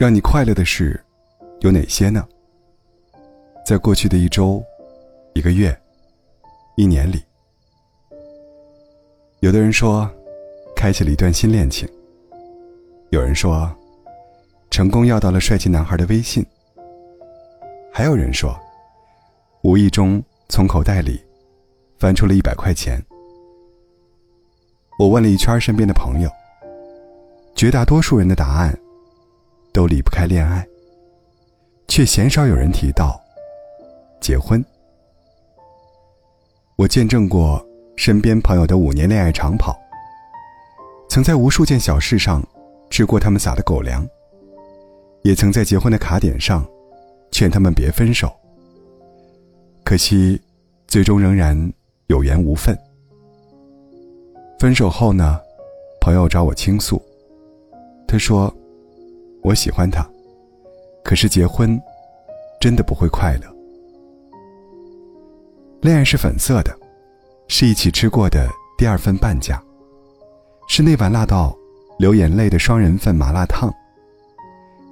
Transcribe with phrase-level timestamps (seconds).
[0.00, 0.98] 让你快乐的事
[1.60, 2.26] 有哪些呢？
[3.66, 4.64] 在过去的一周、
[5.34, 5.78] 一个月、
[6.74, 7.22] 一年里，
[9.40, 10.10] 有的人说，
[10.74, 11.86] 开启了一段新恋情；
[13.10, 13.70] 有人说，
[14.70, 16.42] 成功要到了帅气男孩的微信；
[17.92, 18.58] 还有人说，
[19.64, 21.22] 无意中从口袋里
[21.98, 22.98] 翻出了一百块钱。
[24.98, 26.30] 我问了一圈身边的朋友，
[27.54, 28.74] 绝大多数人的答案
[29.72, 30.66] 都离不开恋爱，
[31.88, 33.20] 却鲜少有人提到
[34.20, 34.64] 结婚。
[36.76, 37.64] 我见证过
[37.96, 39.78] 身边朋友的五年恋爱长跑，
[41.08, 42.42] 曾在无数件小事上
[42.88, 44.06] 吃过他们撒的狗粮，
[45.22, 46.66] 也曾在结婚的卡点上
[47.30, 48.32] 劝他们别分手。
[49.84, 50.40] 可惜，
[50.86, 51.72] 最终仍然
[52.06, 52.76] 有缘无分。
[54.58, 55.40] 分手后呢，
[56.00, 57.00] 朋友找我倾诉。
[58.06, 58.54] 他说
[59.42, 60.08] ：“我喜欢他，
[61.02, 61.80] 可是结婚
[62.60, 63.56] 真的不会快乐。
[65.80, 66.76] 恋爱是粉色的，
[67.48, 69.62] 是一起吃过的第二份半价，
[70.68, 71.56] 是那碗辣到
[71.98, 73.72] 流眼泪的双人份麻辣烫，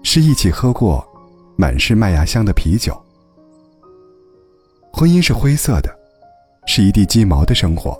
[0.03, 1.07] 是一起喝过
[1.57, 2.99] 满是麦芽香的啤酒。
[4.93, 5.95] 婚姻是灰色的，
[6.67, 7.99] 是一地鸡毛的生活。”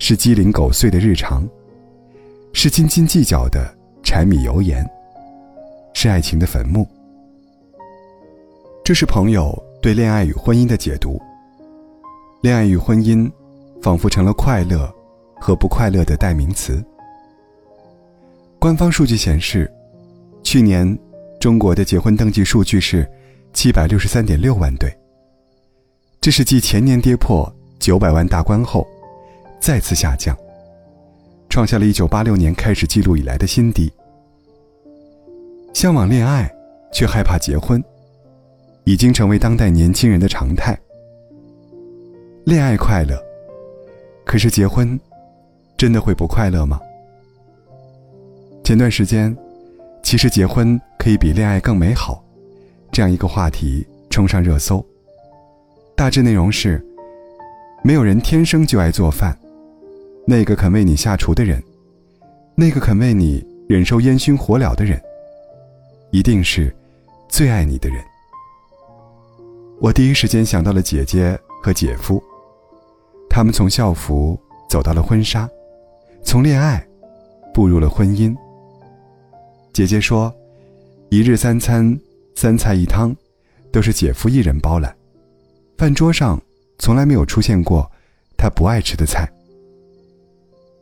[0.00, 1.48] 是鸡零狗碎的日常，
[2.52, 3.72] 是斤斤计较的
[4.02, 4.84] 柴米油盐，
[6.04, 6.86] 是爱情的坟墓。
[8.84, 11.18] 这是朋友对恋爱与婚姻的解读。
[12.42, 13.26] 恋爱与婚姻，
[13.80, 14.86] 仿佛成了快乐
[15.40, 16.84] 和不快乐的代名词。
[18.58, 19.72] 官方数据显示，
[20.42, 20.86] 去年
[21.40, 23.10] 中国的结婚登记数据是
[23.54, 24.94] 七百六十三点六万对，
[26.20, 28.86] 这是继前年跌破九百万大关后。
[29.58, 30.36] 再次下降，
[31.48, 33.90] 创下了一九八六年开始记录以来的新低。
[35.74, 36.48] 向往恋爱，
[36.92, 37.82] 却害怕结婚，
[38.84, 40.78] 已经成为当代年轻人的常态。
[42.44, 43.20] 恋爱快乐，
[44.24, 44.98] 可是结婚，
[45.76, 46.80] 真的会不快乐吗？
[48.62, 49.36] 前段时间，
[50.02, 52.24] 其实结婚可以比恋爱更美好，
[52.92, 54.82] 这样一个话题冲上热搜。
[55.96, 56.82] 大致内容是：
[57.82, 59.36] 没有人天生就爱做饭。
[60.24, 61.60] 那个肯为你下厨的人，
[62.54, 64.98] 那个肯为你忍受烟熏火燎的人，
[66.14, 66.72] 一定是
[67.28, 68.00] 最爱你的人。
[69.80, 72.22] 我第一时间想到了姐姐和姐夫，
[73.28, 75.50] 他们从校服走到了婚纱，
[76.24, 76.86] 从恋爱
[77.52, 78.32] 步入了婚姻。
[79.72, 80.32] 姐姐说，
[81.10, 81.98] 一日三餐
[82.36, 83.12] 三菜一汤，
[83.72, 84.96] 都是姐夫一人包揽，
[85.76, 86.40] 饭桌上
[86.78, 87.90] 从来没有出现过
[88.36, 89.28] 他不爱吃的菜。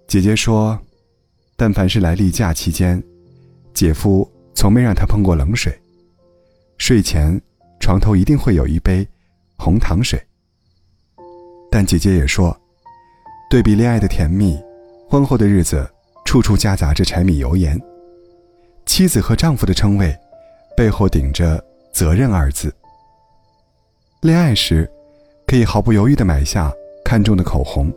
[0.06, 0.78] 姐姐说
[1.56, 3.02] ：“但凡是来例假期间，
[3.72, 5.76] 姐夫从没让他碰过冷水。
[6.78, 7.40] 睡前，
[7.80, 9.06] 床头一定会有一杯
[9.56, 10.20] 红糖水。”
[11.70, 12.56] 但姐姐也说，
[13.48, 14.58] 对比恋爱的甜蜜，
[15.08, 15.88] 婚后的日子
[16.24, 17.80] 处处夹杂着柴米油盐。
[18.84, 20.14] 妻子和丈夫的称谓，
[20.76, 22.74] 背后顶着责任二字。
[24.20, 24.90] 恋爱时，
[25.46, 26.72] 可以毫不犹豫地买下
[27.04, 27.90] 看中的口红；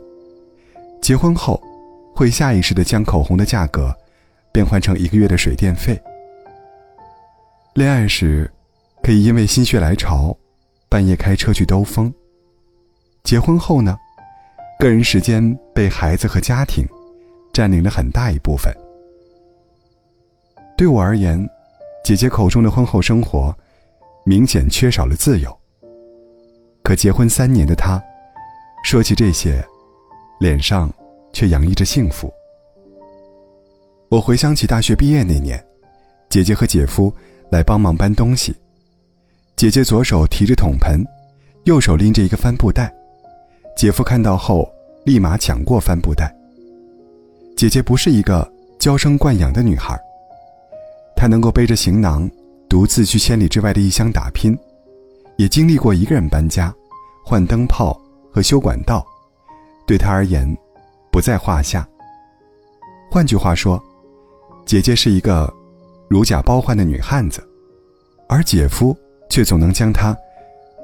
[1.02, 1.62] 结婚后，
[2.14, 3.94] 会下意识的将口红的价格
[4.52, 6.00] 变换成一个月的水电费。
[7.76, 8.50] 恋爱时，
[9.02, 10.34] 可以因为心血来潮，
[10.88, 12.10] 半夜开车去兜风。
[13.22, 13.94] 结婚后呢，
[14.78, 16.86] 个人时间被孩子和家庭
[17.52, 18.74] 占领了很大一部分。
[20.74, 21.46] 对我而言，
[22.02, 23.54] 姐姐口中的婚后生活，
[24.24, 25.54] 明显缺少了自由。
[26.82, 28.02] 可结婚三年的她，
[28.84, 29.62] 说起这些，
[30.40, 30.90] 脸上。
[31.32, 32.32] 却洋溢着幸福。
[34.08, 35.62] 我回想起大学毕业那年，
[36.30, 37.14] 姐姐和姐夫
[37.50, 38.54] 来帮忙搬东西。
[39.56, 41.04] 姐姐左手提着桶盆，
[41.64, 42.92] 右手拎着一个帆布袋。
[43.76, 44.70] 姐夫看到后，
[45.04, 46.34] 立马抢过帆布袋。
[47.56, 49.98] 姐姐不是一个娇生惯养的女孩，
[51.16, 52.30] 她能够背着行囊，
[52.68, 54.58] 独自去千里之外的异乡打拼，
[55.36, 56.74] 也经历过一个人搬家、
[57.24, 57.98] 换灯泡
[58.30, 59.04] 和修管道，
[59.86, 60.56] 对她而言。
[61.08, 61.88] 不在话下。
[63.10, 63.82] 换句话说，
[64.66, 65.50] 姐姐是一个
[66.16, 67.46] 如假包换的女汉子，
[68.26, 68.96] 而姐夫
[69.28, 70.16] 却总能将她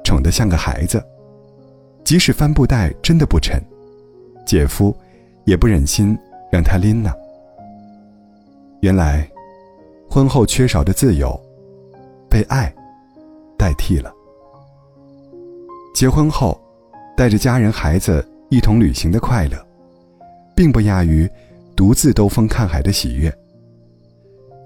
[0.03, 1.03] 宠得像个孩子。
[2.03, 3.59] 即使帆布袋真的不沉，
[4.45, 4.95] 姐夫
[5.45, 6.15] 也不忍心
[6.51, 7.11] 让她拎呢。
[8.81, 9.27] 原来，
[10.07, 11.35] 婚后缺少的自由，
[12.29, 12.71] 被爱
[13.57, 14.13] 代替了。
[15.95, 16.61] 结婚后，
[17.17, 19.57] 带着家人孩子一同旅行的快乐。
[20.55, 21.27] 并不亚于
[21.75, 23.35] 独自兜风看海的喜悦。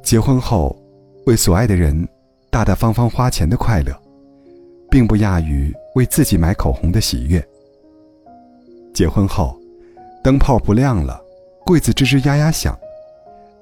[0.07, 0.73] 结婚后，
[1.25, 2.07] 为所爱的人
[2.49, 3.93] 大大方方花钱的快乐，
[4.89, 7.45] 并不亚于为自己买口红的喜悦。
[8.93, 9.59] 结婚后，
[10.23, 11.21] 灯泡不亮了，
[11.65, 12.73] 柜子吱吱呀呀响，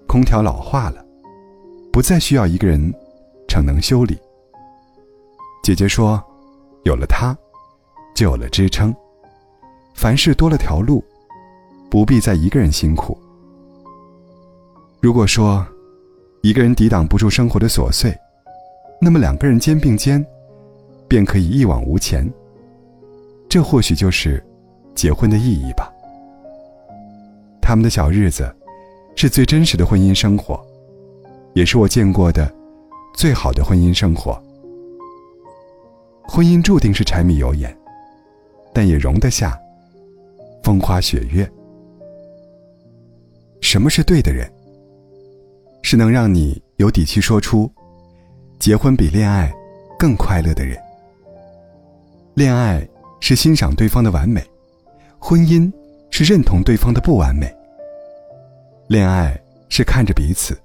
[0.07, 1.03] 空调老化了，
[1.92, 2.94] 不再需要一个人
[3.48, 4.15] 逞能修理。
[5.63, 6.24] 姐姐说
[6.86, 7.36] ：“有了他，
[8.15, 8.95] 就有了支撑，
[9.95, 11.03] 凡事多了条路，
[11.89, 13.18] 不必再一个人辛苦。”
[15.01, 15.65] 如果说，
[16.45, 18.15] 一个人抵挡不住生活的琐碎，
[19.01, 20.24] 那么两个人肩并肩，
[21.07, 22.31] 便可以一往无前。
[23.50, 24.45] 这或许就是
[24.94, 25.92] 结婚的意义吧。
[27.59, 28.56] 他们的小日子，
[29.15, 30.63] 是最真实的婚姻生活，
[31.56, 32.48] 也是我见过的
[33.15, 34.39] 最好的婚姻生活。
[36.27, 37.75] 婚姻注定是柴米油盐，
[38.71, 39.59] 但也容得下
[40.62, 41.51] 风花雪月。
[43.62, 44.48] 什么是对的人？
[45.87, 47.71] 是能让你有底气说出
[48.57, 49.53] “结婚比恋爱
[49.99, 50.75] 更快乐”的人。
[52.33, 52.83] 恋爱
[53.19, 54.43] 是欣赏对方的完美，
[55.19, 55.71] 婚姻
[56.09, 57.55] 是认同对方的不完美。
[58.87, 59.39] 恋爱
[59.69, 60.57] 是看着彼此，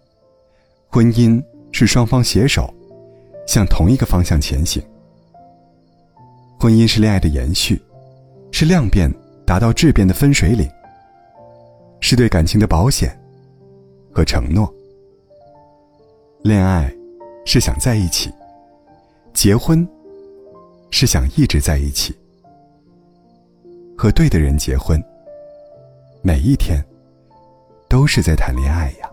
[0.89, 1.39] 婚姻
[1.71, 2.73] 是双方携手
[3.47, 4.83] 向同一个方向前行。
[6.59, 7.79] 婚姻是恋爱的延续，
[8.53, 9.13] 是量变
[9.45, 10.67] 达到质变的分水岭，
[12.01, 13.15] 是对感情的保险
[14.15, 14.75] 和承诺。
[16.43, 16.91] 恋爱
[17.45, 18.33] 是想在一起，
[19.35, 19.87] 结婚
[20.91, 22.17] 是想一直在一起。
[23.97, 25.03] 和对的人结婚，
[26.23, 26.83] 每一天
[27.91, 29.10] 都是在谈恋爱呀。